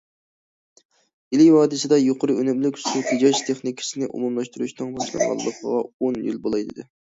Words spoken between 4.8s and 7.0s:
باشلانغىنىغا ئون يىل بولاي دېدى.